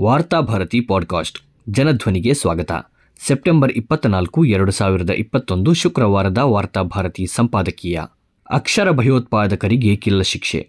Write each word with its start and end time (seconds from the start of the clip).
Varthabharati 0.00 0.80
podcast 0.80 1.38
ಜನಧ್ವನಿಗೆ 1.68 2.34
ಸ್ವಾಗತ. 2.34 2.72
September 3.26 3.72
ಇಪ್ಪತ್ನಾಲ್ಕು, 3.72 4.44
ಎರಡು 4.44 4.72
ಸಾವಿರದ 4.72 5.10
ಇಪ್ಪತ್ತೊಂದು 5.10 5.74
ಶುಕ್ರವಾರದ 5.74 6.38
ವಾರ್ತಾಭಾರತಿ 6.38 7.26
ಸಂಪಾದಕೀಯ. 7.26 8.00
ಅಕ್ಷರ 8.50 8.90
ಭಯೋತ್ಪಾದಕರಿಗೆ 8.90 9.96
ಕಿಲ್ಲ 9.96 10.22
ಶಿಕ್ಷೆ. 10.22 10.68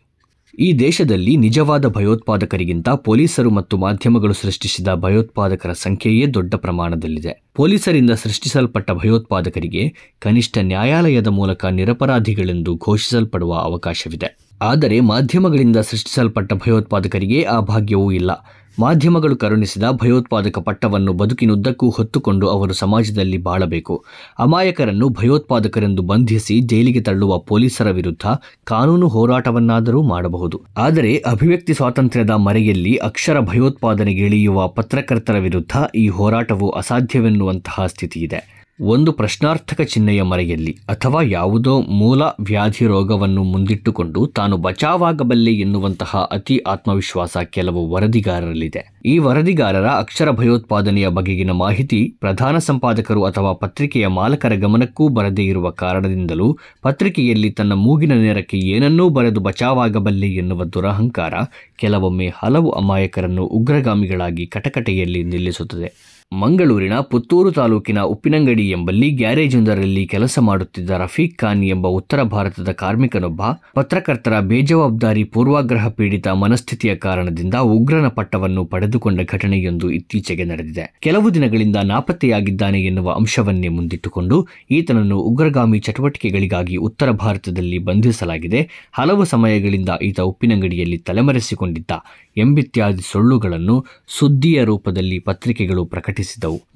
ಈ 0.60 0.74
ದೇಶದಲ್ಲಿ 0.74 1.38
ನಿಜವಾದ 1.38 1.86
ಭಯೋತ್ಪಾದಕರಿಗಿಂತ 1.86 2.90
ಪೊಲೀಸರು 2.90 3.50
ಮತ್ತು 3.50 3.78
ಮಾಧ್ಯಮಗಳು 3.78 4.34
ಸೃಷ್ಟಿಸಿದ 4.34 4.88
ಭಯೋತ್ಪಾದಕರ 4.94 5.72
ಸಂಖ್ಯೆಯೇ 5.72 6.28
ದೊಡ್ಡ 6.28 6.56
ಪ್ರಮಾಣದಲ್ಲಿದೆ. 6.56 7.44
ಪೊಲೀಸರಿಂದ 7.54 8.10
ಸೃಷ್ಟಿಸಲ್ಪಟ್ಟ 8.12 8.92
ಭಯೋತ್ಪಾದಕರಿಗೆ 8.92 10.16
ಕನಿಷ್ಠ 10.20 10.58
ನ್ಯಾಯಾಲಯದ 10.62 11.28
ಮೂಲಕ 11.28 11.66
ನಿರಪರಾಧಿಗಳೆಂದು 11.66 12.76
ಘೋಷಿಸಲ್ಪಡುವ 12.76 13.54
ಅವಕಾಶವಿದೆ. 13.54 14.38
ಆದರೆ 14.62 15.00
ಮಾಧ್ಯಮಗಳಿಂದ 15.00 15.78
ಸೃಷ್ಟಿಸಲ್ಪಟ್ಟ 15.78 16.54
ಭಯೋತ್ಪಾದಕರಿಗೆ 16.54 17.44
ಆ 17.44 17.60
ಭಾಗ್ಯವೂ 17.60 18.12
ಇಲ್ಲ. 18.12 18.32
ಮಾಧ್ಯಮಗಳು 18.80 19.36
ಕರುಣಿಸಿದ 19.38 19.84
ಭಯೋತ್ಪಾದಕ 19.92 20.60
ಪಟ್ಟವನ್ನು 20.60 21.14
ಬದುಕಿನುದ್ದಕ್ಕೂ 21.14 21.90
ಹೊತ್ತುಕೊಂಡು 21.90 22.48
ಅವರು 22.48 22.74
ಸಮಾಜದಲ್ಲಿ 22.74 23.38
ಬಾಳಬೇಕು. 23.38 24.06
ಅಮಾಯಕರನ್ನು 24.40 25.10
ಭಯೋತ್ಪಾದಕರೆಂದು 25.10 26.02
ಬಂಧಿಸಿ 26.02 26.60
ಜೈಲಿಗೆ 26.60 27.02
ತಳ್ಳುವ 27.02 27.38
ಪೊಲೀಸರ 27.38 27.92
ವಿರುದ್ಧ 27.92 28.26
ಕಾನೂನು 28.64 29.08
ಹೋರಾಟವನ್ನಾದರೂ 29.08 30.02
ಮಾಡಬಹುದು. 30.02 30.62
ಆದರೆ 30.78 31.18
ಅಭಿವ್ಯಕ್ತಿ 31.18 31.74
ಸ್ವಾತಂತ್ರ್ಯದ 31.74 32.30
ಮರೆಯಲ್ಲಿ 32.30 32.96
ಅಕ್ಷರ 32.96 33.40
ಭಯೋತ್ಪಾದನೆಗೆ 33.40 34.26
ಇಳಿಯುವ 34.26 34.68
ಪತ್ರಕರ್ತರ 34.68 35.38
ವಿರುದ್ಧ 35.38 35.72
ಈ 35.96 36.08
ಹೋರಾಟವು 36.08 36.70
ಅಸಾಧ್ಯವೆನ್ನುವಂತಹ 36.70 37.86
ಸ್ಥಿತಿಯಿದೆ. 37.86 38.53
ಒಂದು 38.80 39.12
ಪ್ರಶ್ನಾರ್ಥಕ 39.12 39.82
ಚಿಹ್ನೆಯ 39.82 40.22
ಮರೆಯಲ್ಲಿ 40.22 40.78
ಅಥವಾ 40.90 41.22
ಯಾವುದೋ 41.22 41.82
ಮೂಲ 41.82 42.24
ವ್ಯಾಧಿ 42.24 42.86
ರೋಗವನ್ನು 42.86 43.44
ಮುಂದಿಟ್ಟುಕೊಂಡು 43.44 44.26
ತಾನು 44.28 44.58
ಬಚಾವಾಗಬಲ್ಲೆ 44.58 45.52
ಎನ್ನುವಂತಹ 45.54 46.30
ಅತಿ 46.32 46.58
ಆತ್ಮವಿಶ್ವಾಸ 46.58 47.38
ಕೆಲವು 47.44 47.92
ವರದಿಗಾರರಲ್ಲಿದೆ. 47.92 49.00
ಈ 49.06 49.18
ವರದಿಗಾರರ 49.18 49.88
ಅಕ್ಷರ 49.88 50.32
ಭಯೋತ್ಪಾದನೆಯ 50.32 51.08
ಬಗೆಗಿನ 51.08 51.52
ಮಾಹಿತಿ 51.52 52.14
ಪ್ರಧಾನ 52.20 52.58
ಸಂಪಾದಕರು 52.58 53.24
ಅಥವಾ 53.24 53.54
ಪತ್ರಿಕೆಯ 53.54 54.08
ಮಾಲಕರ 54.08 54.56
ಗಮನಕ್ಕೂ 54.56 55.08
ಬರದೇ 55.08 55.44
ಇರುವ 55.44 55.70
ಕಾರಣದಿಂದಲೂ 55.70 56.58
ಪತ್ರಿಕೆಯಲ್ಲಿ 56.82 57.52
ತನ್ನ 57.52 57.74
ಮೂಗಿನ 57.74 58.14
ನೇರಕ್ಕೆ 58.14 58.58
ಏನನ್ನೂ 58.58 59.10
ಬರೆದು 59.10 59.40
ಬಚಾವಾಗಬಲ್ಲೆ 59.40 60.28
ಎನ್ನುವ 60.28 60.64
ದುರಹಂಕಾರ 60.64 61.34
ಕೆಲವೊಮ್ಮೆ 61.76 62.34
ಹಲವು 62.44 62.72
ಅಮಾಯಕರನ್ನು 62.72 63.46
ಉಗ್ರಗಾಮಿಗಳಾಗಿ 63.46 64.48
ಕಟಕಟೆಯಲ್ಲಿ 64.48 65.24
ನಿಲ್ಲಿಸುತ್ತದೆ. 65.24 66.14
ಮಂಗಳೂರಿನ 66.40 67.00
ಪುತ್ತೂರು 67.00 67.52
ತಾಲೂಕಿನ 67.52 68.00
ಉಪ್ಪಿನಂಗಡಿ 68.00 68.70
ಎಂಬಲ್ಲಿ 68.70 69.10
ಗ್ಯಾರೇಜೊಂದರಲ್ಲಿ 69.10 70.08
ಕೆಲಸ 70.08 70.40
ಮಾಡುತ್ತಿದ್ದ 70.40 70.90
ರಫೀಕ್ 70.90 71.38
ಖಾನ್ 71.38 71.64
ಎಂಬ 71.64 71.88
ಉತ್ತರ 71.88 72.24
ಭಾರತದ 72.24 72.72
ಕಾರ್ಮಿಕನೊಬ್ಬ, 72.72 73.42
ಪತ್ರಕರ್ತರ 73.74 74.40
ಬೇಜವಾಬ್ದಾರಿ 74.40 75.24
ಪೂರ್ವಾಗ್ರಹ 75.24 75.88
ಪೀಡಿತ 75.88 76.28
ಮನಸ್ಥಿತಿಯ 76.28 76.96
ಕಾರಣದಿಂದ 76.96 77.54
ಉಗ್ರನ 77.56 78.08
ಪಟ್ಟವನ್ನು 78.08 78.66
ಪಡೆದುಕೊಂಡ 78.66 79.20
ಘಟನೆಯೊಂದು 79.32 79.92
ಇತ್ತೀಚೆಗೆ 79.92 80.44
ನಡೆದಿದೆ. 80.44 80.98
ಕೆಲವು 81.00 81.34
ದಿನಗಳಿಂದ 81.34 81.76
ನಾಪತ್ತೆಯಾಗಿದ್ದಾನೆ 81.84 82.82
ಎನ್ನುವ 82.84 83.12
ಅಂಶವನ್ನೇ 83.12 83.68
ಮುಂದಿಟ್ಟುಕೊಂಡು 83.68 84.48
ಈತನನ್ನು 84.72 85.20
ಉಗ್ರಗಾಮಿ 85.20 85.80
ಚಟುವಟಿಕೆಗಳಿಗಾಗಿ 85.80 86.76
ಉತ್ತರ 86.76 87.12
ಭಾರತದಲ್ಲಿ 87.12 87.78
ಬಂಧಿಸಲಾಗಿದೆ. 87.78 88.90
ಹಲವು 88.92 89.26
ಸಮಯಗಳಿಂದ 89.26 89.90
ಈತ 90.02 90.20
ಉಪ್ಪಿನಂಗಡಿಯಲ್ಲಿ 90.20 90.98
ತಲೆಮರೆಸಿಕೊಂಡಿದ್ದ 90.98 91.92
ಎಂಬಿತ್ಯಾದಿ 92.38 93.02
ಸುಳ್ಳುಗಳನ್ನು 93.12 93.86
ಸುದ್ದಿಯ 94.08 94.64
ರೂಪದಲ್ಲಿ 94.64 95.20
ಪತ್ರಿಕೆಗಳು 95.20 95.86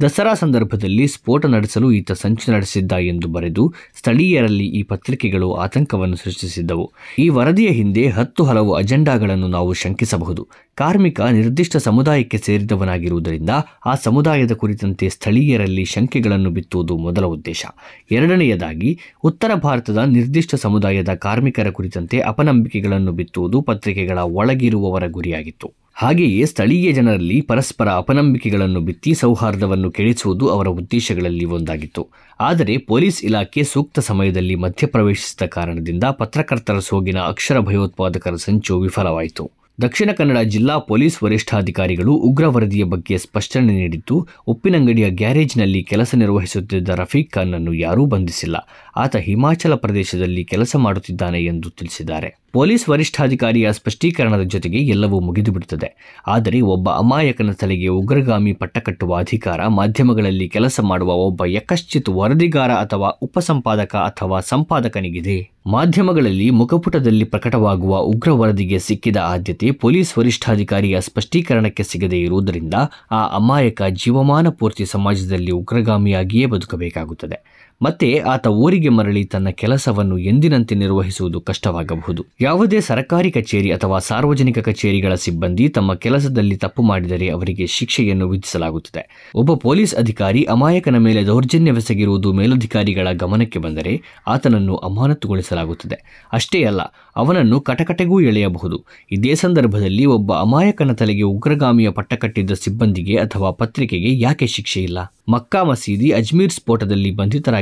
ದಸರಾ 0.02 0.34
ಸಂದರ್ಭದಲ್ಲಿ 0.34 1.08
ಸ್ಫೋಟ 1.08 1.46
ನಡೆಸಲು 1.46 1.92
ಈತ 1.92 2.12
ಸಂಚು 2.12 2.52
ನಡೆಸಿದ್ದ 2.52 2.92
ಎಂದು 2.92 3.28
ಬರೆದು 3.28 3.74
ಸ್ಥಳೀಯರಲ್ಲಿ 3.98 4.66
ಈ 4.66 4.84
ಪತ್ರಿಕೆಗಳು 4.84 5.54
ಆತಂಕವನ್ನು 5.54 6.16
ಸೃಷ್ಟಿಸಿದ್ದವು. 6.16 6.92
ಈ 7.20 7.30
ವರದಿಯ 7.30 7.68
ಹಿಂದೆ 7.68 8.08
ಹತ್ತು 8.08 8.44
ಹಲವು 8.44 8.74
ಅಜೆಂಡಾಗಳನ್ನು 8.74 9.48
ನಾವು 9.48 9.74
ಶಂಕಿಸಬಹುದು. 9.74 10.48
ಕಾರ್ಮಿಕ 10.76 11.22
ನಿರ್ದಿಷ್ಟ 11.22 11.78
ಸಮುದಾಯಕ್ಕೆ 11.78 12.38
ಸೇರಿದವನಾಗಿರುವುದರಿಂದ 12.38 13.50
ಆ 13.86 13.96
ಸಮುದಾಯದ 13.96 14.52
ಕುರಿತಂತೆ 14.52 15.10
ಸ್ಥಳೀಯರಲ್ಲಿ 15.10 15.86
ಶಂಕೆಗಳನ್ನು 15.86 16.50
ಬಿತ್ತುವುದು 16.50 16.98
ಮೊದಲ 16.98 17.26
ಉದ್ದೇಶ. 17.26 17.66
ಎರಡನೆಯದಾಗಿ, 18.12 19.00
ಉತ್ತರ 19.24 19.52
ಭಾರತದ 19.54 19.98
ನಿರ್ದಿಷ್ಟ 19.98 20.56
ಸಮುದಾಯದ 20.56 21.10
ಕಾರ್ಮಿಕರ 21.10 21.70
ಕುರಿತಂತೆ 21.70 22.20
ಅಪನಂಬಿಕೆಗಳನ್ನು 22.20 23.12
ಬಿತ್ತುವುದು 23.12 23.62
ಪತ್ರಿಕೆಗಳ 23.62 24.18
ಒಳಗಿರುವವರ 24.18 25.08
ಗುರಿಯಾಗಿತ್ತು. 25.08 25.87
ಹಾಗೆಯೇ 26.00 26.46
ಸ್ಥಳೀಯ 26.46 26.92
ಜನರಲ್ಲಿ 26.92 27.42
ಪರಸ್ಪರ 27.42 27.90
ಅಪನಂಬಿಕೆಗಳನ್ನು 27.90 28.82
ಬಿತ್ತಿ 28.82 29.14
ಸೌಹಾರ್ದವನ್ನು 29.14 29.92
ಕೆಡಿಸುವುದು 29.92 30.48
ಅವರ 30.48 30.68
ಉದ್ದೇಶಗಳಲ್ಲಿ 30.68 31.46
ಒಂದಾಗಿತ್ತು. 31.46 32.08
ಆದರೆ 32.40 32.78
ಪೊಲೀಸ್ 32.78 33.24
ಇಲಾಖೆ 33.24 33.64
ಸೂಕ್ತ 33.64 34.00
ಸಮಯದಲ್ಲಿ 34.00 34.56
ಮಧ್ಯಪ್ರವೇಶಿಸಿದ 34.56 35.46
ಕಾರಣದಿಂದ 35.46 36.04
ಪತ್ರಕರ್ತರ 36.04 36.80
ಸೋಗಿನ 36.80 37.18
ಅಕ್ಷರ 37.18 37.60
ಭಯೋತ್ಪಾದಕರ 37.60 38.36
ಸಂಚು 38.36 38.80
ವಿಫಲವಾಯಿತು. 38.80 39.67
ದಕ್ಷಿಣ 39.82 40.10
ಕನ್ನಡ 40.12 40.38
ಜಿಲ್ಲಾ 40.38 40.78
ಪೊಲೀಸ್ 40.78 41.24
ವರಿಷ್ಠಾಧಿಕಾರಿಗಳು 41.24 42.14
ಉಗ್ರ 42.14 42.48
ವರದಿಯ 42.48 42.84
ಬಗ್ಗೆ 42.84 43.18
ಸ್ಪಷ್ಟನೆ 43.18 43.74
ನೀಡಿದ್ದು, 43.74 44.28
ಉಪ್ಪಿನಂಗಡಿಯ 44.48 45.10
ಗ್ಯಾರೇಜ್ನಲ್ಲಿ 45.10 45.84
ಕೆಲಸ 45.84 46.16
ನಿರ್ವಹಿಸುತ್ತಿದ್ದ 46.16 46.90
ರಫೀಕ್ 46.90 47.32
ಖಾನ್ನನ್ನು 47.32 47.74
ಯಾರೂ 47.74 48.06
ಬಂಧಿಸಿಲ್ಲ. 48.06 48.56
ಆತ 48.96 49.16
ಹಿಮಾಚಲ 49.16 49.76
ಪ್ರದೇಶದಲ್ಲಿ 49.76 50.44
ಕೆಲಸ 50.44 50.76
ಮಾಡುತ್ತಿದ್ದಾನೆ 50.76 51.46
ಎಂದು 51.46 51.70
ತಿಳಿಸಿದ್ದಾರೆ. 51.70 52.38
ಪೊಲೀಸ್ 52.52 52.90
ವರಿಷ್ಠಾಧಿಕಾರಿಯ 52.90 53.74
ಸ್ಪಷ್ಟೀಕರಣದ 53.74 54.42
ಜೊತೆಗೆ 54.42 54.78
ಎಲ್ಲವೂ 54.78 55.20
ಮುಗಿದುಬಿಡುತ್ತದೆ. 55.20 56.22
ಆದರೆ 56.28 56.62
ಒಬ್ಬ 56.62 56.90
ಅಮಾಯಕನ 56.90 57.52
ತಲೆಗೆ 57.52 57.88
ಉಗ್ರಗಾಮಿ 57.88 58.54
ಪಟ್ಟಕಟ್ಟುವ 58.54 59.16
ಅಧಿಕಾರ 59.16 59.68
ಮಾಧ್ಯಮಗಳಲ್ಲಿ 59.68 60.50
ಕೆಲಸ 60.50 60.80
ಮಾಡುವ 60.80 61.14
ಒಬ್ಬ 61.14 61.46
ಯಕಶ್ಚಿತ್ 61.46 62.10
ವರದಿಗಾರ 62.10 62.72
ಅಥವಾ 62.72 63.10
ಉಪಸಂಪಾದಕ 63.10 63.96
ಅಥವಾ 63.96 64.40
ಸಂಪಾದಕನಿಗಿದೆ. 64.40 65.57
ಮಾಧ್ಯಮಗಳಲ್ಲಿ 65.68 66.50
ಮುಖಪುಟದಲ್ಲಿ 66.50 67.24
ಪ್ರಕಟವಾಗುವ 67.24 67.98
ಉಗ್ರ 67.98 68.32
ವರದಿಗೆ 68.32 68.80
ಸಿಕ್ಕಿದ 68.80 69.16
ಆದ್ಯತೆ 69.18 69.72
ಪೊಲೀಸ್ 69.72 70.18
ವರಿಷ್ಠಾಧಿಕಾರಿಯ 70.18 71.02
ಸ್ಪಷ್ಟೀಕರಣಕ್ಕೆ 71.02 71.84
ಸಿಗದೇ 71.84 72.20
ಇರುವುದರಿಂದ 72.20 72.74
ಆ 73.12 73.22
ಅಮಾಯಕ 73.36 73.82
ಜೀವಮಾನ 73.90 74.50
ಪೂರ್ತಿ 74.50 74.86
ಸಮಾಜದಲ್ಲಿ 74.86 75.52
ಉಗ್ರಗಾಮಿಯಾಗಿಯೇ 75.52 76.46
ಬದುಕಬೇಕಾಗುತ್ತದೆ. 76.46 77.67
ಮತ್ತೆ 77.82 78.20
ಆತ 78.20 78.48
ಊರಿಗೆ 78.48 78.90
ಮರಳಿ 78.90 79.24
ತನ್ನ 79.24 79.50
ಕೆಲಸವನ್ನು 79.50 80.18
ಎಂದಿನಂತೆ 80.18 80.76
ನಿರ್ವಹಿಸುವುದು 80.76 81.42
ಕಷ್ಟವಾಗಬಹುದು. 81.42 82.26
ಯಾವುದೇ 82.42 82.80
ಸರ್ಕಾರಿ 82.80 83.32
ಕಚೇರಿ 83.32 83.72
ಅಥವಾ 83.72 84.00
ಸಾರ್ವಜನಿಕ 84.00 84.60
ಕಚೇರಿಗಳ 84.60 85.14
ಸಿಬ್ಬಂದಿ 85.14 85.70
ತಮ್ಮ 85.70 85.94
ಕೆಲಸದಲ್ಲಿ 85.94 86.58
ತಪ್ಪು 86.58 86.84
ಮಾಡಿದರೆ 86.84 87.30
ಅವರಿಗೆ 87.30 87.68
ಶಿಕ್ಷೆಯನ್ನು 87.68 88.30
ವಿಧಿಸಲಾಗುತ್ತದೆ. 88.30 89.32
ಒಬ್ಬ 89.36 89.54
ಪೊಲೀಸ್ 89.54 89.96
ಅಧಿಕಾರಿ 89.96 90.44
ಅಮಾಯಕನ 90.44 90.98
ಮೇಲೆ 90.98 91.26
ದೌರ್ಜನ್ಯವೆಸಗಿರುವುದು 91.26 92.34
ಮೇಲಧಿಕಾರಿಗಳ 92.34 93.08
ಗಮನಕ್ಕೆ 93.12 93.60
ಬಂದರೆ 93.60 94.02
ಆತನನ್ನು 94.28 94.76
ಅಮಾನತುಗೊಳಿಸಲಾಗುತ್ತದೆ. 94.76 96.28
ಅಷ್ಟೇ 96.34 96.64
ಅಲ್ಲ, 96.64 96.82
ಅವನನ್ನು 97.16 97.60
ಕಟಕಟೆಗೂ 97.62 98.22
ಎಳೆಯಬಹುದು. 98.22 98.86
ಇದೇ 99.12 99.36
ಸಂದರ್ಭದಲ್ಲಿ 99.36 100.06
ಒಬ್ಬ 100.06 100.34
ಅಮಾಯಕನ 100.34 100.92
ತಲೆಗೆ 100.92 101.22
ಉಗ್ರಗಾಮಿಯ 101.22 101.90
ಪಟ್ಟಕಟ್ಟಿದ್ದ 101.90 102.52
ಸಿಬ್ಬಂದಿಗೆ 102.52 103.18
ಅಥವಾ 103.18 103.52
ಪತ್ರಿಕೆಗೆ 103.52 104.20
ಯಾಕೆ 104.20 104.48
ಶಿಕ್ಷೆ 104.48 104.84
ಇಲ್ಲ 104.84 105.14
ಮಕ್ಕಾ 105.30 105.64
ಮಸೀದಿ 105.64 106.10
ಅಜ್ಮೀರ್ 106.10 106.52
ಸ್ಫೋಟದಲ್ಲಿ 106.52 107.10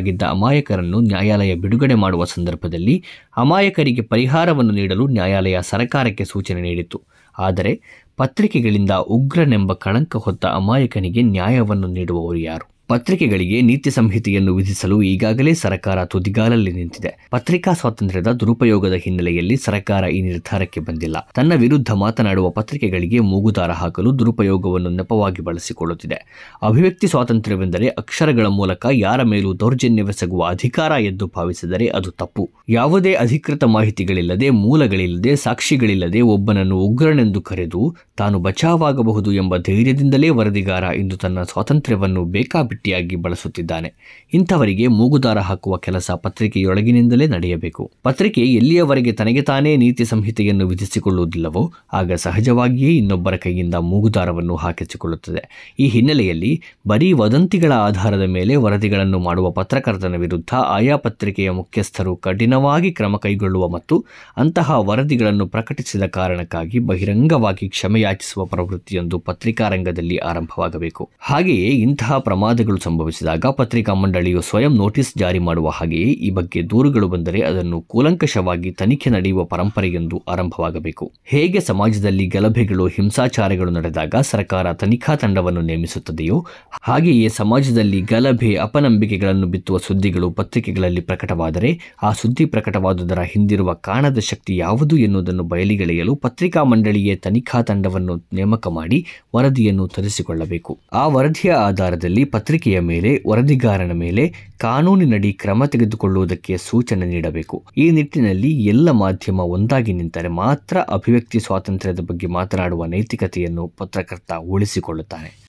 ಬಂಧಿತರಾಗಿದ್ದ 0.05 0.23
ಅಮಾಯಕರನ್ನು 0.35 0.99
ನ್ಯಾಯಾಲಯ 1.01 1.55
ಬಿಡುಗಡೆ 1.55 1.95
ಮಾಡುವ 1.95 2.23
ಸಂದರ್ಭದಲ್ಲಿ 2.25 2.95
ಅಮಾಯಕರಿಗೆ 3.37 4.01
ಪರಿಹಾರವನ್ನು 4.01 4.73
ನೀಡಲು 4.73 5.07
ನ್ಯಾಯಾಲಯ 5.07 5.57
ಸರ್ಕಾರಕ್ಕೆ 5.61 6.25
ಸೂಚನೆ 6.25 6.61
ನೀಡಿತು 6.61 6.99
ಆದರೆ 7.35 7.81
ಪತ್ರಿಕೆಗಳಿಂದ 8.17 8.91
ಉಗ್ರನೆಂಬ 9.09 9.73
ಕಳಂಕ 9.73 10.15
ಹೊತ್ತ 10.17 10.45
ಅಮಾಯಕನಿಗೆ 10.45 11.21
ನ್ಯಾಯವನ್ನು 11.21 11.87
ನೀಡುವವರು 11.87 12.37
ಯಾರು? 12.37 12.65
ಪತ್ರಿಕೆಗಳಿಗೆ 12.87 13.61
ನೀತಿ 13.61 13.89
ಸಂಹಿತೆಯನ್ನು 13.89 14.55
ವಿಧಿಸಲು 14.55 15.01
ಈಗಾಗಲೇ 15.01 15.53
ಸರ್ಕಾರ 15.53 16.05
ತುದಿಗಾಲಲ್ಲಿ 16.05 16.71
ನಿಂತಿದೆ. 16.71 17.27
ಪತ್ರಿಕಾ 17.31 17.73
ಸ್ವಾತಂತ್ರ್ಯದ 17.73 18.27
ದುರುಪಯೋಗದ 18.27 18.93
ಹಿನ್ನೆಲೆಯಲ್ಲಿ 18.93 19.55
ಸರ್ಕಾರ 19.55 20.03
ಈ 20.03 20.21
ನಿರ್ಧಾರಕ್ಕೆ 20.21 20.79
ಬಂದಿಲ್ಲ. 20.79 21.29
ತನ್ನ 21.35 21.53
ವಿರುದ್ಧ 21.53 21.91
ಮಾತನಾಡುವ 21.91 22.49
ಪತ್ರಿಕೆಗಳಿಗೆ 22.49 23.19
ಮೂಗುದಾರ 23.19 23.71
ಹಾಕಲು 23.71 24.19
ದುರುಪಯೋಗವನ್ನು 24.19 24.89
ನೆಪವಾಗಿ 24.89 25.41
ಬಳಸಿಕೊಳ್ಳುತ್ತಿದೆ. 25.41 26.17
ಅಭಿವ್ಯಕ್ತಿ 26.63 27.07
ಸ್ವಾತಂತ್ರ್ಯವೆಂದರೆ 27.07 27.87
ಅಕ್ಷರಗಳ 27.87 28.45
ಮೂಲಕ 28.45 28.85
ಯಾರ 28.91 29.23
ಮೇಲೂ 29.23 29.53
ದೌರ್ಜನ್ಯವೆಸಗುವ 29.53 30.45
ಅಧಿಕಾರ 30.45 30.91
ಎಂದು 30.91 31.31
ಭಾವಿಸಿದರೆ 31.35 31.87
ಅದು 31.87 32.11
ತಪ್ಪು. 32.11 32.49
ಯಾವುದೇ 32.69 33.13
ಅಧಿಕೃತ 33.13 33.63
ಮಾಹಿತಿಗಳಿಲ್ಲದೆ, 33.63 34.49
ಮೂಲಗಳಿಲ್ಲದೆ, 34.49 35.35
ಸಾಕ್ಷಿಗಳಿಲ್ಲದೆ 35.35 36.21
ಒಬ್ಬನನ್ನು 36.21 36.79
ಉಗ್ರನೆಂದು 36.79 37.41
ಕರೆದು 37.41 37.95
ತಾನು 38.17 38.39
ಬಚಾವಾಗಬಹುದು 38.39 39.33
ಎಂಬ 39.33 39.57
ಧೈರ್ಯದಿಂದಲೇ 39.57 40.29
ವರದಿಗಾರ 40.29 40.83
ಇಂದು 40.83 41.17
ತನ್ನ 41.17 41.41
ಸ್ವಾತಂತ್ರ್ಯವನ್ನು 41.41 42.25
ಬೇಕಾಬಿಟ್ಟಿಯಾಗಿ 42.75 43.15
ಬಳಸುತ್ತಿದ್ದಾನೆ. 43.15 43.93
ಇಂಥವರಿಗೆ 44.33 44.87
ಮೂಗುದಾರ 44.87 45.39
ಹಾಕುವ 45.39 45.77
ಕೆಲಸ 45.77 46.11
ಪತ್ರಿಕೆಯೊಳಗಿನಿಂದಲೇ 46.11 47.27
ನಡೆಯಬೇಕು. 47.27 47.91
ಪತ್ರಿಕೆ 48.03 48.41
ಎಲ್ಲಿಯವರೆಗೆ 48.41 49.11
ತನಗೆ 49.11 49.41
ತಾನೇ 49.41 49.77
ನೀತಿ 49.77 50.05
ಸಂಹಿತೆಯನ್ನು 50.05 50.67
ವಿಧಿಸಿಕೊಳ್ಳುವುದಿಲ್ಲವೋ, 50.67 51.73
ಆಗ 51.93 52.13
ಸಹಜವಾಗಿಯೇ 52.13 52.97
ಇನ್ನೊಬ್ಬರ 52.97 53.35
ಕೈಯಿಂದ 53.35 53.75
ಮೂಗುದಾರವನ್ನು 53.75 54.55
ಹಾಕಿಸಿಕೊಳ್ಳುತ್ತದೆ. 54.55 55.75
ಈ 55.79 55.87
ಹಿನ್ನೆಲೆಯಲ್ಲಿ 55.87 56.61
ಬರೀ 56.87 57.11
ವದಂತಿಗಳ 57.13 57.71
ಆಧಾರದ 57.71 58.21
ಮೇಲೆ 58.21 58.55
ವರದಿಗಳನ್ನು 58.55 59.19
ಮಾಡುವ 59.19 59.51
ಪತ್ರಕರ್ತನ 59.51 60.15
ವಿರುದ್ಧ 60.15 60.55
ಆಯಾ 60.55 60.95
ಪತ್ರಿಕೆಯ 60.95 61.51
ಮುಖ್ಯಸ್ಥರು 61.51 62.15
ಕಠಿಣವಾಗಿ 62.15 62.91
ಕ್ರಮ 62.91 63.17
ಕೈಗೊಳ್ಳುವ 63.17 63.67
ಮತ್ತು 63.67 64.05
ಅಂತಹ 64.37 64.79
ವರದಿಗಳನ್ನು 64.79 65.47
ಪ್ರಕಟಿಸಿದ 65.47 66.03
ಕಾರಣಕ್ಕಾಗಿ 66.03 66.79
ಬಹಿರಂಗವಾಗಿ 66.79 67.69
ಕ್ಷಮೆಯಾಚಿಸುವ 67.69 68.45
ಪ್ರವೃತ್ತಿಯೊಂದು 68.45 69.19
ಪತ್ರಿಕಾ 69.19 69.69
ರಂಗದಲ್ಲಿ 69.69 70.17
ಆರಂಭವಾಗಬೇಕು. 70.17 71.09
ಹಾಗೆಯೇ 71.19 71.67
ಇಂತಹ 71.67 72.17
ಪ್ರಮಾದಗಳು 72.17 72.64
ಅಪರಾಧಗಳು 72.65 72.83
ಸಂಭವಿಸಿದಾಗ 72.83 73.45
ಪತ್ರಿಕಾ 73.51 73.93
ಮಂಡಳಿಯು 73.93 74.41
ಸ್ವಯಂ 74.41 74.73
ನೋಟಿಸ್ 74.75 75.17
ಜಾರಿ 75.17 75.39
ಮಾಡುವ 75.39 75.69
ಹಾಗೆಯೇ 75.69 76.09
ಈ 76.27 76.29
ಬಗ್ಗೆ 76.29 76.69
ದೂರುಗಳು 76.69 77.07
ಬಂದರೆ 77.07 77.41
ಅದನ್ನು 77.41 77.81
ಕೂಲಂಕಷವಾಗಿ 77.81 78.71
ತನಿಖೆ 78.71 79.09
ನಡೆಯುವ 79.09 79.43
ಪರಂಪರೆಯೊಂದು 79.43 80.23
ಆರಂಭವಾಗಬೇಕು. 80.27 81.11
ಹೇಗೆ 81.23 81.59
ಸಮಾಜದಲ್ಲಿ 81.59 82.25
ಗಲಭೆಗಳು 82.27 82.87
ಹಿಂಸಾಚಾರಗಳು 82.87 83.71
ನಡೆದಾಗ 83.71 84.15
ಸರ್ಕಾರ 84.21 84.73
ತನಿಖಾ 84.73 85.15
ತಂಡವನ್ನು 85.15 85.61
ನೇಮಿಸುತ್ತದೆಯೋ, 85.61 86.45
ಹಾಗೆಯೇ 86.81 87.29
ಸಮಾಜದಲ್ಲಿ 87.29 88.01
ಗಲಭೆ, 88.01 88.55
ಅಪನಂಬಿಕೆಗಳನ್ನು 88.55 89.47
ಬಿತ್ತುವ 89.47 89.77
ಸುದ್ದಿಗಳು 89.77 90.31
ಪತ್ರಿಕೆಗಳಲ್ಲಿ 90.31 91.01
ಪ್ರಕಟವಾದರೆ 91.01 91.79
ಆ 92.03 92.11
ಸುದ್ದಿ 92.13 92.45
ಪ್ರಕಟವಾದುದರ 92.45 93.19
ಹಿಂದಿರುವ 93.19 93.73
ಕಾಣದ 93.73 94.19
ಶಕ್ತಿ 94.19 94.57
ಯಾವುದು 94.57 94.97
ಎನ್ನುವುದನ್ನು 94.97 95.43
ಬಯಲಿಗೆಳೆಯಲು 95.43 96.15
ಪತ್ರಿಕಾ 96.15 96.63
ಮಂಡಳಿಯೇ 96.63 97.15
ತನಿಖಾ 97.15 97.61
ತಂಡವನ್ನು 97.61 98.15
ನೇಮಕ 98.33 98.67
ಮಾಡಿ 98.67 99.05
ವರದಿಯನ್ನು 99.35 99.87
ತರಿಸಿಕೊಳ್ಳಬೇಕು. 99.87 100.79
ಆ 100.93 101.07
ವರದಿಯ 101.07 101.51
ಆಧಾರದಲ್ಲಿ 101.51 102.23
ಪತ್ರಿಕೆಯ 102.55 102.79
ಮೇಲೆ, 102.79 103.23
ವರದಿಗಾರನ 103.27 103.91
ಮೇಲೆ 103.91 104.33
ಕಾನೂನಿನಡಿ 104.57 105.33
ಕ್ರಮ 105.33 105.65
ತೆಗೆದುಕೊಳ್ಳುವುದಕ್ಕೆ 105.65 106.57
ಸೂಚನೆ 106.57 107.05
ನೀಡಬೇಕು. 107.05 107.65
ಈ 107.77 107.89
ನಿಟ್ಟಿನಲ್ಲಿ 107.89 108.51
ಎಲ್ಲ 108.65 108.91
ಮಾಧ್ಯಮ 108.91 109.39
ಒಂದಾಗಿ 109.39 109.93
ನಿಂತರೆ 109.93 110.27
ಮಾತ್ರ 110.27 110.77
ಅಭಿವ್ಯಕ್ತಿ 110.77 111.39
ಸ್ವಾತಂತ್ರ್ಯದ 111.39 111.99
ಬಗ್ಗೆ 111.99 112.27
ಮಾತನಾಡುವ 112.27 112.85
ನೈತಿಕತೆಯನ್ನು 112.85 113.67
ಪತ್ರಕರ್ತ 113.67 114.31
ಉಳಿಸಿಕೊಳ್ಳುತ್ತಾನೆ. 114.33 115.43